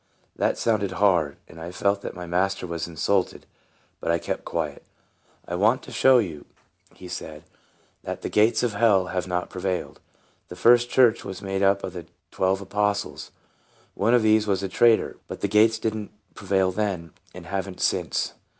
That 0.35 0.57
sounded 0.57 0.93
hard, 0.93 1.37
and 1.47 1.61
I 1.61 1.69
felt 1.71 2.01
that 2.01 2.15
my 2.15 2.25
Master 2.25 2.65
was 2.65 2.87
insulted, 2.87 3.45
but 3.99 4.09
I 4.09 4.17
kept 4.17 4.43
quiet." 4.45 4.81
I 5.47 5.53
want 5.53 5.83
to 5.83 5.91
show 5.91 6.17
you," 6.17 6.45
he 6.95 7.07
said," 7.07 7.43
that 8.03 8.23
the 8.23 8.27
gates 8.29 8.63
of 8.63 8.73
hell 8.73 9.05
have 9.13 9.27
not 9.27 9.51
prevailed. 9.51 9.99
The 10.47 10.55
first 10.55 10.89
church 10.89 11.23
was 11.23 11.43
made 11.43 11.61
up 11.61 11.83
of 11.83 11.93
the 11.93 12.07
twelve 12.31 12.61
apostles. 12.61 13.29
One 13.93 14.15
of 14.15 14.23
these 14.23 14.47
was 14.47 14.63
a 14.63 14.67
traitor; 14.69 15.17
but 15.27 15.41
the 15.41 15.47
gates 15.47 15.77
did 15.77 15.95
n't 15.95 16.09
prevail 16.33 16.71
then, 16.71 17.11
and 17.35 17.45
have 17.45 17.67
n't 17.69 17.79
since. 17.79 18.33